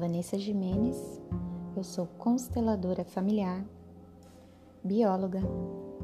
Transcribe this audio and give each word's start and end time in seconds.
Vanessa 0.00 0.38
Jimenez, 0.38 1.20
eu 1.76 1.84
sou 1.84 2.06
consteladora 2.06 3.04
familiar, 3.04 3.62
bióloga, 4.82 5.42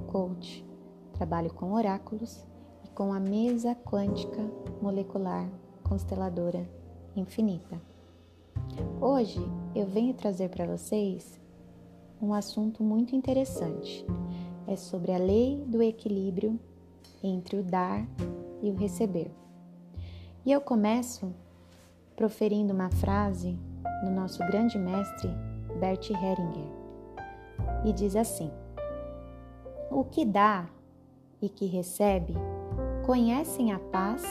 coach, 0.08 0.62
trabalho 1.14 1.50
com 1.54 1.72
oráculos 1.72 2.44
e 2.84 2.90
com 2.90 3.10
a 3.10 3.18
mesa 3.18 3.74
quântica 3.74 4.42
molecular 4.82 5.48
consteladora 5.82 6.68
infinita. 7.16 7.80
Hoje 9.00 9.40
eu 9.74 9.86
venho 9.86 10.12
trazer 10.12 10.50
para 10.50 10.66
vocês 10.66 11.40
um 12.20 12.34
assunto 12.34 12.82
muito 12.82 13.16
interessante. 13.16 14.04
É 14.66 14.76
sobre 14.76 15.10
a 15.10 15.18
lei 15.18 15.64
do 15.66 15.82
equilíbrio 15.82 16.60
entre 17.22 17.56
o 17.56 17.62
dar 17.62 18.06
e 18.60 18.70
o 18.70 18.74
receber. 18.74 19.30
E 20.44 20.52
eu 20.52 20.60
começo 20.60 21.32
proferindo 22.14 22.74
uma 22.74 22.90
frase 22.90 23.58
do 24.04 24.10
nosso 24.10 24.38
grande 24.46 24.78
mestre 24.78 25.30
Bert 25.78 26.10
Heringer. 26.10 26.70
E 27.84 27.92
diz 27.92 28.16
assim: 28.16 28.50
O 29.90 30.04
que 30.04 30.24
dá 30.24 30.66
e 31.40 31.48
que 31.48 31.66
recebe 31.66 32.34
conhecem 33.04 33.72
a 33.72 33.78
paz 33.78 34.22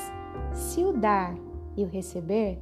se 0.53 0.83
o 0.83 0.91
dar 0.93 1.35
e 1.77 1.83
o 1.83 1.87
receber 1.87 2.59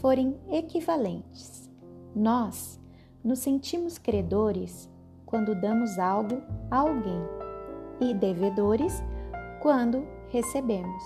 forem 0.00 0.36
equivalentes. 0.50 1.70
Nós 2.14 2.80
nos 3.22 3.38
sentimos 3.40 3.98
credores 3.98 4.90
quando 5.26 5.54
damos 5.54 5.98
algo 5.98 6.42
a 6.70 6.78
alguém 6.78 7.22
e 8.00 8.14
devedores 8.14 9.02
quando 9.60 10.06
recebemos. 10.30 11.02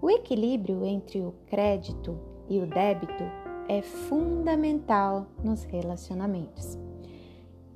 O 0.00 0.10
equilíbrio 0.10 0.84
entre 0.84 1.20
o 1.20 1.34
crédito 1.46 2.16
e 2.48 2.60
o 2.60 2.66
débito 2.66 3.24
é 3.68 3.82
fundamental 3.82 5.26
nos 5.44 5.62
relacionamentos. 5.64 6.78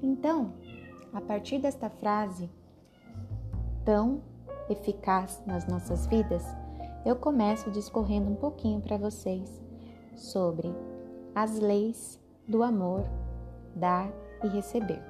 Então, 0.03 0.55
a 1.13 1.21
partir 1.21 1.59
desta 1.59 1.91
frase 1.91 2.51
tão 3.85 4.23
eficaz 4.71 5.43
nas 5.47 5.67
nossas 5.67 6.07
vidas, 6.07 6.43
eu 7.05 7.15
começo 7.17 7.71
discorrendo 7.71 8.31
um 8.31 8.35
pouquinho 8.35 8.81
para 8.81 8.97
vocês 8.97 9.63
sobre 10.17 10.75
as 11.35 11.59
leis 11.59 12.19
do 12.49 12.63
amor, 12.63 13.05
dar 13.75 14.11
e 14.43 14.49
receber. 14.49 15.03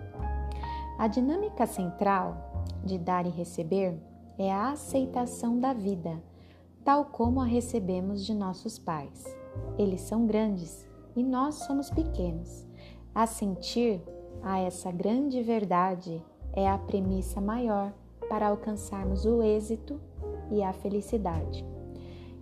A 0.99 1.07
dinâmica 1.07 1.67
central 1.67 2.67
de 2.85 2.99
dar 2.99 3.25
e 3.27 3.31
receber 3.31 3.99
é 4.39 4.53
a 4.53 4.71
aceitação 4.71 5.59
da 5.59 5.73
vida, 5.73 6.21
tal 6.85 7.05
como 7.05 7.41
a 7.41 7.45
recebemos 7.45 8.25
de 8.27 8.35
nossos 8.35 8.79
pais. 8.79 9.42
Eles 9.79 10.01
são 10.03 10.27
grandes 10.27 10.87
e 11.17 11.23
nós 11.23 11.57
somos 11.57 11.91
pequenos. 11.91 12.67
Assentir 13.15 14.01
a 14.43 14.59
essa 14.59 14.91
grande 14.91 15.43
verdade 15.43 16.23
é 16.53 16.69
a 16.69 16.79
premissa 16.79 17.41
maior 17.41 17.93
para 18.29 18.49
alcançarmos 18.49 19.25
o 19.25 19.43
êxito 19.43 20.01
e 20.51 20.63
a 20.63 20.73
felicidade. 20.73 21.65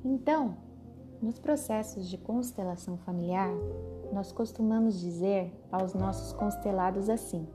Então, 0.05 0.56
nos 1.20 1.38
processos 1.38 2.08
de 2.08 2.16
constelação 2.16 2.97
familiar, 2.97 3.50
nós 4.12 4.33
costumamos 4.33 4.98
dizer 4.98 5.53
aos 5.70 5.94
nossos 5.94 6.33
constelados 6.33 7.08
assim: 7.08 7.47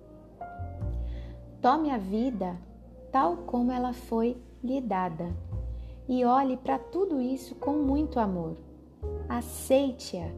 tome 1.61 1.89
a 1.89 1.97
vida 1.97 2.57
tal 3.11 3.37
como 3.37 3.71
ela 3.71 3.93
foi 3.93 4.37
lhe 4.63 4.79
dada 4.79 5.35
e 6.07 6.23
olhe 6.23 6.57
para 6.57 6.77
tudo 6.77 7.19
isso 7.19 7.55
com 7.55 7.73
muito 7.73 8.19
amor 8.19 8.57
aceite-a 9.29 10.29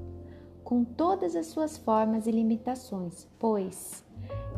com 0.64 0.84
todas 0.84 1.36
as 1.36 1.48
suas 1.48 1.78
formas 1.78 2.28
e 2.28 2.32
limitações, 2.32 3.28
pois 3.40 4.04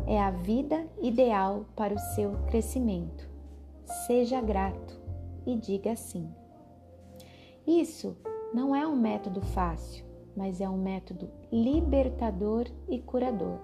é 0.08 0.20
a 0.20 0.32
vida 0.32 0.88
ideal 1.00 1.66
para 1.76 1.94
o 1.94 2.00
seu 2.00 2.32
crescimento. 2.48 3.30
Seja 4.08 4.42
grato 4.42 5.00
e 5.46 5.56
diga 5.56 5.96
sim. 5.96 6.28
Isso 7.68 8.18
não 8.54 8.76
é 8.76 8.88
um 8.88 8.96
método 8.96 9.42
fácil, 9.42 10.04
mas 10.36 10.60
é 10.60 10.68
um 10.68 10.78
método 10.78 11.30
libertador 11.52 12.66
e 12.88 13.00
curador. 13.00 13.60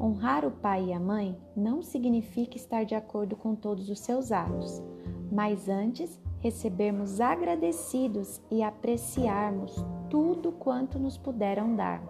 Honrar 0.00 0.44
o 0.44 0.50
pai 0.50 0.86
e 0.86 0.92
a 0.92 0.98
mãe 0.98 1.36
não 1.54 1.82
significa 1.82 2.56
estar 2.56 2.84
de 2.84 2.94
acordo 2.94 3.36
com 3.36 3.54
todos 3.54 3.88
os 3.88 4.00
seus 4.00 4.32
atos, 4.32 4.82
mas 5.30 5.68
antes 5.68 6.20
recebermos 6.40 7.20
agradecidos 7.20 8.40
e 8.50 8.62
apreciarmos 8.62 9.74
tudo 10.08 10.52
quanto 10.52 10.98
nos 10.98 11.16
puderam 11.16 11.74
dar. 11.74 12.02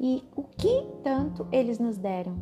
E 0.00 0.22
o 0.36 0.42
que 0.42 0.86
tanto 1.02 1.46
eles 1.50 1.78
nos 1.78 1.96
deram? 1.96 2.38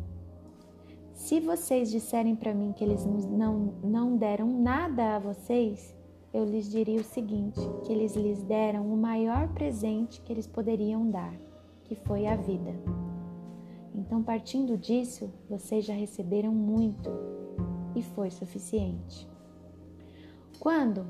Se 1.13 1.39
vocês 1.39 1.89
disserem 1.89 2.35
para 2.35 2.53
mim 2.53 2.71
que 2.73 2.83
eles 2.83 3.03
não, 3.05 3.73
não 3.83 4.15
deram 4.15 4.47
nada 4.47 5.15
a 5.15 5.19
vocês, 5.19 5.95
eu 6.31 6.45
lhes 6.45 6.69
diria 6.69 7.01
o 7.01 7.03
seguinte: 7.03 7.59
que 7.83 7.91
eles 7.91 8.15
lhes 8.15 8.43
deram 8.43 8.85
o 8.93 8.95
maior 8.95 9.47
presente 9.53 10.21
que 10.21 10.31
eles 10.31 10.45
poderiam 10.45 11.09
dar, 11.09 11.33
que 11.83 11.95
foi 11.95 12.27
a 12.27 12.35
vida. 12.35 12.75
Então, 13.95 14.21
partindo 14.21 14.77
disso, 14.77 15.33
vocês 15.49 15.83
já 15.83 15.95
receberam 15.95 16.53
muito 16.53 17.09
e 17.95 18.03
foi 18.03 18.29
suficiente. 18.29 19.27
Quando 20.59 21.05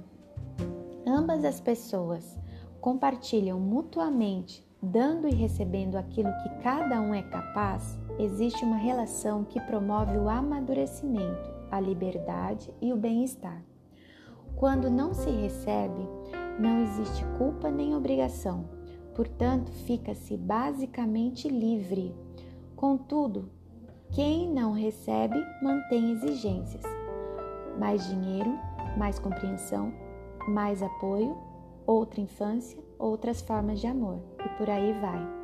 ambas 1.06 1.46
as 1.46 1.60
pessoas 1.60 2.38
compartilham 2.82 3.60
mutuamente, 3.60 4.66
dando 4.82 5.28
e 5.28 5.34
recebendo 5.34 5.96
aquilo 5.96 6.30
que 6.44 6.62
cada 6.62 7.00
um 7.00 7.14
é 7.14 7.24
capaz, 7.24 7.98
existe 8.20 8.64
uma 8.64 8.76
relação 8.76 9.46
que 9.46 9.60
promove 9.62 10.18
o 10.18 10.28
amadurecimento, 10.28 11.50
a 11.72 11.80
liberdade 11.80 12.70
e 12.82 12.92
o 12.92 12.98
bem-estar. 12.98 13.64
Quando 14.58 14.90
não 14.90 15.14
se 15.14 15.30
recebe, 15.30 16.08
não 16.60 16.82
existe 16.84 17.24
culpa 17.38 17.72
nem 17.72 17.96
obrigação, 17.96 18.66
portanto, 19.16 19.72
fica-se 19.86 20.36
basicamente 20.36 21.48
livre. 21.48 22.14
Contudo, 22.76 23.50
quem 24.12 24.52
não 24.52 24.74
recebe 24.74 25.42
mantém 25.62 26.12
exigências. 26.12 26.84
Mais 27.80 28.08
dinheiro, 28.08 28.58
mais 28.98 29.20
compreensão, 29.20 29.94
mais 30.48 30.82
apoio, 30.82 31.38
outra 31.86 32.20
infância, 32.20 32.78
outras 32.98 33.42
formas 33.42 33.80
de 33.80 33.88
amor 33.88 34.20
e 34.46 34.50
por 34.58 34.70
aí 34.70 34.94
vai. 35.00 35.38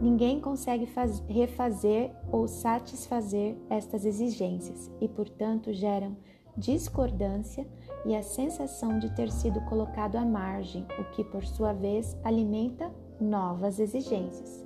Ninguém 0.00 0.40
consegue 0.40 0.88
refazer 1.28 2.10
ou 2.30 2.48
satisfazer 2.48 3.56
estas 3.68 4.04
exigências 4.04 4.90
e, 5.00 5.08
portanto, 5.08 5.72
geram 5.72 6.16
discordância 6.56 7.66
e 8.04 8.14
a 8.14 8.22
sensação 8.22 8.98
de 8.98 9.14
ter 9.14 9.30
sido 9.30 9.60
colocado 9.62 10.16
à 10.16 10.24
margem, 10.24 10.86
o 10.98 11.04
que, 11.10 11.24
por 11.24 11.44
sua 11.44 11.72
vez, 11.72 12.16
alimenta 12.22 12.90
novas 13.20 13.78
exigências. 13.78 14.64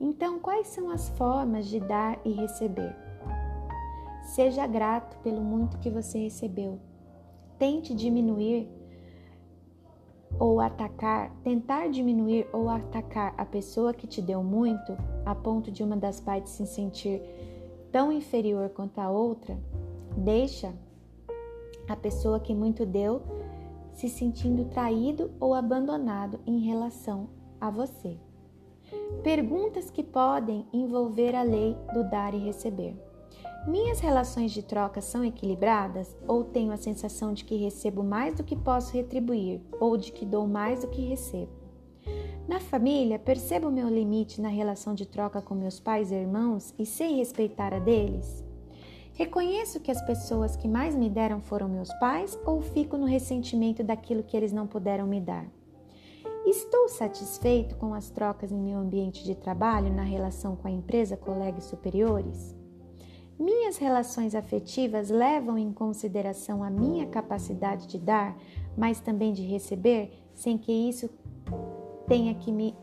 Então, 0.00 0.38
quais 0.38 0.68
são 0.68 0.90
as 0.90 1.08
formas 1.10 1.66
de 1.66 1.80
dar 1.80 2.18
e 2.24 2.32
receber? 2.32 2.94
Seja 4.34 4.66
grato 4.66 5.18
pelo 5.18 5.40
muito 5.40 5.78
que 5.78 5.90
você 5.90 6.18
recebeu, 6.18 6.78
tente 7.60 7.94
diminuir 7.94 8.66
ou 10.38 10.60
atacar, 10.60 11.30
tentar 11.44 11.88
diminuir 11.88 12.48
ou 12.54 12.70
atacar 12.70 13.34
a 13.36 13.44
pessoa 13.44 13.92
que 13.92 14.06
te 14.06 14.22
deu 14.22 14.42
muito, 14.42 14.96
a 15.26 15.34
ponto 15.34 15.70
de 15.70 15.82
uma 15.82 15.94
das 15.94 16.18
partes 16.18 16.52
se 16.54 16.66
sentir 16.66 17.20
tão 17.92 18.10
inferior 18.10 18.70
quanto 18.70 18.98
a 18.98 19.10
outra, 19.10 19.58
deixa 20.16 20.72
a 21.86 21.94
pessoa 21.94 22.40
que 22.40 22.54
muito 22.54 22.86
deu 22.86 23.20
se 23.92 24.08
sentindo 24.08 24.64
traído 24.64 25.30
ou 25.38 25.52
abandonado 25.52 26.40
em 26.46 26.60
relação 26.60 27.28
a 27.60 27.68
você. 27.68 28.16
Perguntas 29.22 29.90
que 29.90 30.02
podem 30.02 30.66
envolver 30.72 31.34
a 31.34 31.42
lei 31.42 31.76
do 31.92 32.08
dar 32.08 32.32
e 32.32 32.38
receber. 32.38 33.09
Minhas 33.66 34.00
relações 34.00 34.52
de 34.52 34.62
troca 34.62 35.02
são 35.02 35.22
equilibradas 35.22 36.16
ou 36.26 36.42
tenho 36.42 36.72
a 36.72 36.78
sensação 36.78 37.34
de 37.34 37.44
que 37.44 37.56
recebo 37.56 38.02
mais 38.02 38.34
do 38.34 38.42
que 38.42 38.56
posso 38.56 38.94
retribuir 38.94 39.60
ou 39.78 39.98
de 39.98 40.10
que 40.12 40.24
dou 40.24 40.48
mais 40.48 40.80
do 40.80 40.88
que 40.88 41.02
recebo? 41.02 41.52
Na 42.48 42.58
família, 42.58 43.18
percebo 43.18 43.70
meu 43.70 43.88
limite 43.88 44.40
na 44.40 44.48
relação 44.48 44.94
de 44.94 45.04
troca 45.04 45.42
com 45.42 45.54
meus 45.54 45.78
pais 45.78 46.10
e 46.10 46.14
irmãos 46.14 46.74
e 46.78 46.86
sei 46.86 47.16
respeitar 47.16 47.74
a 47.74 47.78
deles? 47.78 48.42
Reconheço 49.12 49.78
que 49.78 49.90
as 49.90 50.00
pessoas 50.06 50.56
que 50.56 50.66
mais 50.66 50.94
me 50.96 51.10
deram 51.10 51.42
foram 51.42 51.68
meus 51.68 51.92
pais 51.94 52.38
ou 52.46 52.62
fico 52.62 52.96
no 52.96 53.04
ressentimento 53.04 53.84
daquilo 53.84 54.22
que 54.22 54.36
eles 54.36 54.52
não 54.52 54.66
puderam 54.66 55.06
me 55.06 55.20
dar? 55.20 55.46
Estou 56.46 56.88
satisfeito 56.88 57.76
com 57.76 57.92
as 57.92 58.08
trocas 58.08 58.50
em 58.50 58.58
meu 58.58 58.78
ambiente 58.78 59.22
de 59.22 59.34
trabalho 59.34 59.92
na 59.92 60.02
relação 60.02 60.56
com 60.56 60.66
a 60.66 60.70
empresa, 60.70 61.14
colegas 61.14 61.64
superiores? 61.64 62.58
Minhas 63.40 63.78
relações 63.78 64.34
afetivas 64.34 65.08
levam 65.08 65.56
em 65.56 65.72
consideração 65.72 66.62
a 66.62 66.68
minha 66.68 67.06
capacidade 67.06 67.86
de 67.86 67.98
dar, 67.98 68.36
mas 68.76 69.00
também 69.00 69.32
de 69.32 69.40
receber, 69.40 70.12
sem 70.34 70.58
que 70.58 70.70
isso 70.70 71.08
tenha 72.06 72.34
que 72.34 72.52
me 72.52 72.76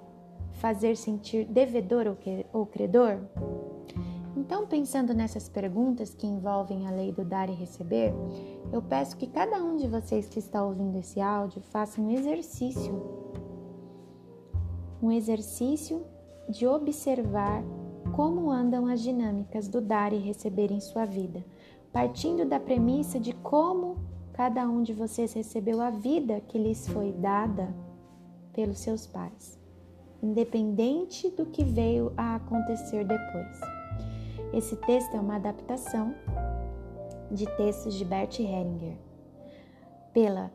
fazer 0.53 0.97
sentir 0.97 1.45
devedor 1.45 2.17
ou 2.51 2.65
credor? 2.65 3.19
Então, 4.35 4.65
pensando 4.65 5.13
nessas 5.13 5.47
perguntas 5.47 6.15
que 6.15 6.25
envolvem 6.25 6.87
a 6.87 6.91
lei 6.91 7.11
do 7.11 7.23
dar 7.23 7.49
e 7.49 7.53
receber, 7.53 8.11
eu 8.73 8.81
peço 8.81 9.15
que 9.15 9.27
cada 9.27 9.63
um 9.63 9.77
de 9.77 9.87
vocês 9.87 10.27
que 10.27 10.39
está 10.39 10.65
ouvindo 10.65 10.97
esse 10.97 11.21
áudio 11.21 11.61
faça 11.61 12.01
um 12.01 12.09
exercício. 12.09 12.99
Um 15.03 15.11
exercício 15.11 16.03
de 16.49 16.65
observar 16.65 17.63
como 18.17 18.49
andam 18.49 18.87
as 18.87 18.99
dinâmicas 18.99 19.67
do 19.67 19.79
dar 19.79 20.11
e 20.11 20.17
receber 20.17 20.71
em 20.71 20.79
sua 20.79 21.05
vida, 21.05 21.45
partindo 21.93 22.45
da 22.45 22.59
premissa 22.59 23.19
de 23.19 23.31
como 23.31 23.97
cada 24.33 24.67
um 24.67 24.81
de 24.81 24.91
vocês 24.91 25.33
recebeu 25.33 25.79
a 25.79 25.91
vida 25.91 26.41
que 26.47 26.57
lhes 26.57 26.87
foi 26.87 27.11
dada 27.11 27.71
pelos 28.53 28.79
seus 28.79 29.05
pais, 29.05 29.59
independente 30.19 31.29
do 31.29 31.45
que 31.45 31.63
veio 31.63 32.11
a 32.17 32.37
acontecer 32.37 33.05
depois. 33.05 33.61
Esse 34.51 34.75
texto 34.77 35.13
é 35.15 35.19
uma 35.19 35.35
adaptação 35.35 36.15
de 37.29 37.45
textos 37.55 37.93
de 37.93 38.03
Bert 38.03 38.39
Hellinger, 38.39 38.97
pela 40.11 40.51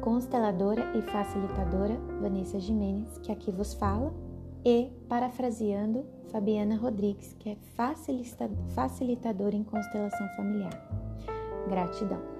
consteladora 0.00 0.96
e 0.96 1.02
facilitadora 1.02 1.94
Vanessa 2.22 2.58
Jimenez, 2.58 3.18
que 3.18 3.30
aqui 3.30 3.50
vos 3.50 3.74
fala, 3.74 4.14
e, 4.64 4.90
parafraseando, 5.08 6.04
Fabiana 6.30 6.76
Rodrigues, 6.76 7.34
que 7.38 7.50
é 7.50 7.56
facilitadora 8.74 9.54
em 9.54 9.64
constelação 9.64 10.28
familiar. 10.36 10.72
Gratidão. 11.68 12.31